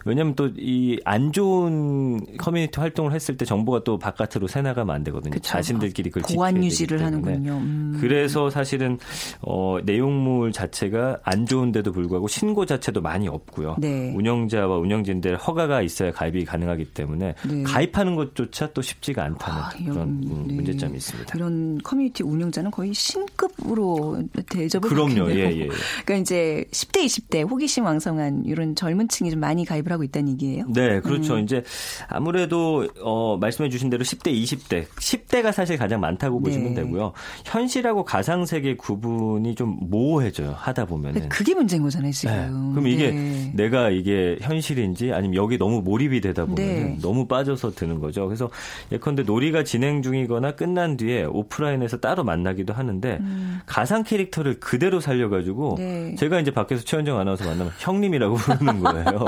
[0.05, 5.03] 왜냐하면 또 이 안 좋은 커뮤니티 활동을 했을 때 정보가 또 바깥으로 새 나가면 안
[5.05, 5.31] 되거든요.
[5.33, 5.43] 그쵸.
[5.43, 7.51] 자신들끼리 그걸 보안 유지를 하는군요.
[7.53, 7.97] 음.
[7.99, 8.97] 그래서 사실은
[9.41, 13.75] 어, 내용물 자체가 안 좋은데도 불구하고 신고 자체도 많이 없고요.
[13.79, 14.13] 네.
[14.15, 17.63] 운영자와 운영진들 허가가 있어야 가입이 가능하기 때문에 네.
[17.63, 20.54] 가입하는 것조차 또 쉽지가 않다는 아, 그런 음, 네.
[20.54, 21.34] 문제점이 있습니다.
[21.36, 25.32] 이런 커뮤니티 운영자는 거의 신급으로 대접을 그럼요.
[25.32, 25.67] 예, 예, 예.
[26.06, 30.65] 그러니까 이제 10대, 20대 호기심 왕성한 이런 젊은 층이 좀 많이 가입을 하고 있다는 얘기예요.
[30.69, 31.36] 네, 그렇죠.
[31.36, 31.39] 음.
[31.39, 31.63] 이제
[32.08, 36.49] 아무래도 어, 말씀해 주신 대로 10대, 20대, 10대가 사실 가장 많다고 네.
[36.49, 37.13] 보시면 되고요.
[37.45, 40.54] 현실하고 가상 세계 구분이 좀 모호해져요.
[40.58, 41.30] 하다 보면은.
[41.30, 42.34] 그게 문제인 거잖아요, 지금.
[42.36, 42.71] 네.
[42.73, 43.52] 그럼 이게 네.
[43.56, 46.97] 내가 이게 현실인지 아니면 여기 너무 몰입 몰입이 되다 보면 네.
[47.01, 48.25] 너무 빠져서 드는 거죠.
[48.27, 48.49] 그래서
[48.91, 53.59] 예컨대 놀이가 진행 중이거나 끝난 뒤에 오프라인에서 따로 만나기도 하는데 음.
[53.65, 56.15] 가상 캐릭터를 그대로 살려가지고 네.
[56.15, 59.25] 제가 이제 밖에서 최현정 아나운서 만나면 형님이라고 부르는 거예요.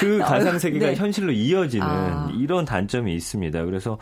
[0.00, 0.94] 그 가상 세계가 네.
[0.94, 2.30] 현실로 이어지는 아.
[2.34, 3.64] 이런 단점이 있습니다.
[3.64, 3.98] 그래서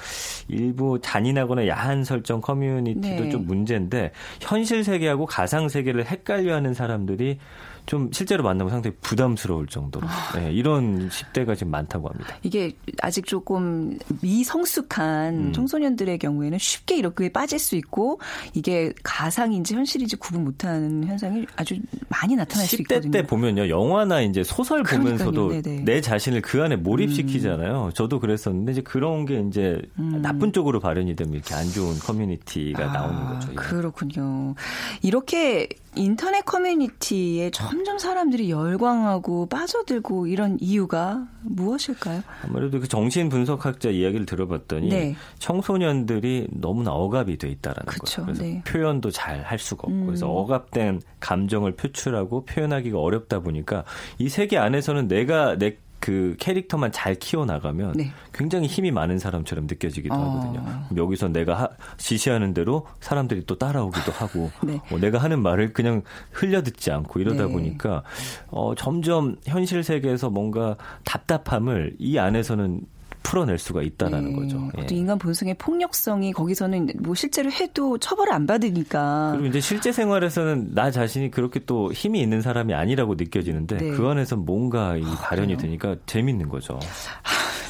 [0.49, 3.31] 일부 잔인하거나 야한 설정 커뮤니티도 네.
[3.31, 7.39] 좀 문제인데 현실 세계하고 가상 세계를 헷갈려하는 사람들이
[7.87, 10.39] 좀 실제로 만나면 상당히 부담스러울 정도로 아.
[10.39, 12.37] 네, 이런 10대가 지금 많다고 합니다.
[12.43, 15.53] 이게 아직 조금 미성숙한 음.
[15.53, 18.21] 청소년들의 경우에는 쉽게 이렇게 빠질 수 있고
[18.55, 21.77] 이게 가상인지 현실인지 구분 못하는 현상이 아주
[22.09, 23.11] 많이 나타날 수 있거든요.
[23.11, 27.87] 10대 때 보면요 영화나 이제 소설 보면서도 내 자신을 그 안에 몰입시키잖아요.
[27.87, 27.93] 음.
[27.93, 30.21] 저도 그랬었는데 이제 그런 게 이제 음.
[30.23, 33.55] 나쁜 쪽으로 발현이 되면 이렇게 안 좋은 커뮤니티가 아, 나오는 거죠.
[33.55, 34.55] 그렇군요.
[35.03, 42.23] 이렇게 인터넷 커뮤니티에 점점 사람들이 열광하고 빠져들고 이런 이유가 무엇일까요?
[42.45, 45.17] 아무래도 그 정신 분석학자 이야기를 들어봤더니 네.
[45.39, 48.27] 청소년들이 너무나 억압이 돼 있다라는 거예요.
[48.27, 48.63] 그래서 네.
[48.67, 50.07] 표현도 잘 할 수가 없고 음.
[50.07, 53.85] 그래서 억압된 감정을 표출하고 표현하기가 어렵다 보니까
[54.19, 58.13] 이 세계 안에서는 내가 내 그 캐릭터만 잘 키워나가면 네.
[58.33, 60.19] 굉장히 힘이 많은 사람처럼 느껴지기도 어.
[60.19, 60.87] 하거든요.
[60.97, 64.81] 여기서 내가 하, 지시하는 대로 사람들이 또 따라오기도 하고 네.
[64.93, 67.53] 어, 내가 하는 말을 그냥 흘려듣지 않고 이러다 네.
[67.53, 68.05] 보니까
[68.51, 72.83] 어, 점점 현실 세계에서 뭔가 답답함을 이 안에서는
[73.27, 74.37] 풀어낼 수가 있다라는 네.
[74.37, 74.71] 거죠.
[74.79, 74.87] 예.
[74.95, 79.33] 인간 본성의 폭력성이 거기서는 뭐 실제로 해도 처벌을 안 받으니까.
[79.33, 83.91] 그리고 이제 실제 생활에서는 나 자신이 그렇게 또 힘이 있는 사람이 아니라고 느껴지는데 네.
[83.91, 86.79] 그 안에서 뭔가 이 발현이 아, 되니까 재밌는 거죠.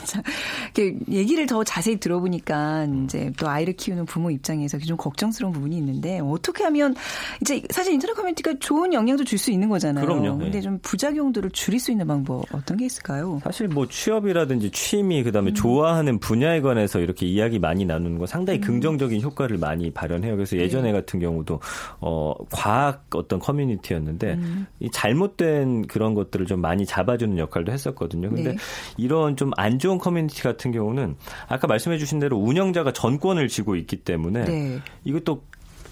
[0.07, 0.23] 자,
[1.11, 6.65] 얘기를 더 자세히 들어보니까 이제 또 아이를 키우는 부모 입장에서 좀 걱정스러운 부분이 있는데 어떻게
[6.65, 6.95] 하면
[7.41, 10.07] 이제 사실 인터넷 커뮤니티가 좋은 영향도 줄 수 있는 거잖아요.
[10.07, 10.39] 그럼요.
[10.39, 10.61] 근데 네.
[10.63, 13.39] 좀 부작용들을 줄일 수 있는 방법 어떤 게 있을까요?
[13.45, 15.55] 사실 뭐 취업이라든지 취미 그다음에 음.
[15.55, 18.63] 좋아하는 분야에 관해서 이렇게 이야기 많이 나누는 거 상당히 음.
[18.63, 20.37] 긍정적인 효과를 많이 발현해요.
[20.37, 20.93] 그래서 예전에 네.
[20.93, 21.61] 같은 경우도
[22.01, 24.67] 어 과학 어떤 커뮤니티였는데 음.
[24.81, 28.31] 이 잘못된 그런 것들을 좀 많이 잡아주는 역할도 했었거든요.
[28.31, 28.57] 근데 네.
[28.97, 31.17] 이런 좀 안 좋은 커뮤니티 같은 경우는
[31.49, 34.79] 아까 말씀해 주신 대로 운영자가 전권을 쥐고 있기 때문에 네.
[35.05, 35.43] 이것도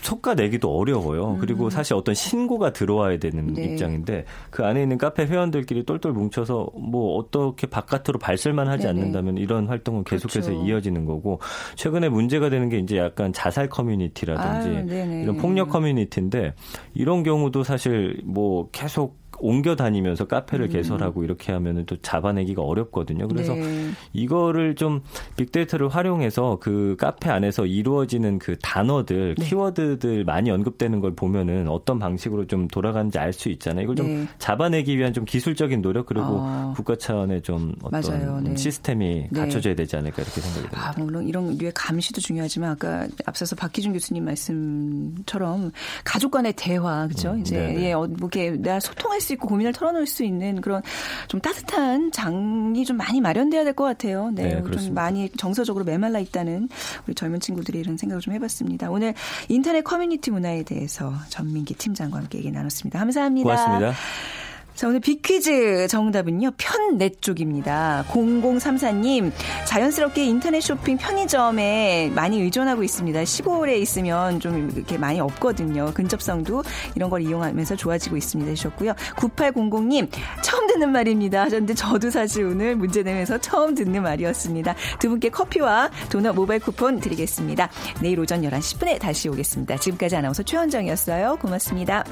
[0.05, 1.33] 속가 내기도 어려워요.
[1.33, 1.39] 음.
[1.39, 3.65] 그리고 사실 어떤 신고가 들어와야 되는 네.
[3.65, 9.01] 입장인데 그 안에 있는 카페 회원들끼리 똘똘 뭉쳐서 뭐 어떻게 바깥으로 발설만 하지 네네.
[9.01, 10.67] 않는다면 이런 활동은 계속해서 그렇죠.
[10.67, 11.41] 이어지는 거고
[11.77, 16.53] 최근에 문제가 되는 게 이제 약간 자살 커뮤니티라든지 아유, 이런 폭력 커뮤니티인데
[16.93, 20.71] 이런 경우도 사실 뭐 계속 옮겨 다니면서 카페를 음.
[20.71, 23.29] 개설하고 이렇게 하면은 또 잡아내기가 어렵거든요.
[23.29, 23.91] 그래서 네.
[24.13, 25.03] 이거를 좀
[25.37, 29.45] 빅데이터를 활용해서 그 카페 안에서 이루어지는 그 단어들, 네.
[29.45, 33.83] 키워드들 많이 언급되는 걸 보면은 어떤 방식으로 좀 돌아가는지 알 수 있잖아요.
[33.83, 34.29] 이걸 좀 네.
[34.39, 36.73] 잡아내기 위한 좀 기술적인 노력 그리고 아.
[36.77, 38.57] 국가 차원의 좀 어떤 네.
[38.57, 39.41] 시스템이 네.
[39.41, 40.89] 갖춰져야 되지 않을까 이렇게 생각이 듭니다.
[40.89, 45.73] 아, 물론 이런 류의 감시도 중요하지만 아까 앞서서 박기준 교수님 말씀처럼
[46.05, 47.33] 가족 간의 대화 그렇죠?
[47.33, 50.83] 음, 이제 예, 어, 뭐 이렇게 내가 소통할 수 있고 고민을 털어놓을 수 있는 그런
[51.29, 54.31] 좀 따뜻한 장이 좀 많이 마련돼야 될 것 같아요.
[54.33, 56.69] 네, 네 좀 많이 정서적으로 메말라 있다는
[57.07, 58.91] 우리 젊은 친구들이 이런 생각을 좀 해봤습니다.
[58.91, 59.15] 오늘
[59.49, 62.99] 인터넷 커뮤니티 문화에 대해서 전민기 팀장과 함께 얘기 나눴습니다.
[63.01, 63.49] 감사합니다.
[63.49, 64.44] 고맙습니다.
[64.75, 68.05] 자, 오늘 빅퀴즈 정답은요, 편네족입니다.
[68.09, 69.31] 0034님,
[69.67, 73.25] 자연스럽게 인터넷 쇼핑 편의점에 많이 의존하고 있습니다.
[73.25, 75.93] 시골에 있으면 좀 이렇게 많이 없거든요.
[75.95, 76.65] 근접성도
[76.97, 78.51] 이런 걸 이용하면서 좋아지고 있습니다.
[78.51, 78.95] 하셨고요.
[79.17, 80.09] 9800님,
[80.43, 84.75] 처음 듣는 말입니다 하셨는데 저도 사실 오늘 문제 내면서 처음 듣는 말이었습니다.
[84.99, 87.71] 두 분께 커피와 도넛 모바일 쿠폰 드리겠습니다.
[88.03, 89.77] 내일 오전 11시 10분에 다시 오겠습니다.
[89.77, 91.37] 지금까지 아나운서 최원정이었어요.
[91.41, 92.03] 고맙습니다.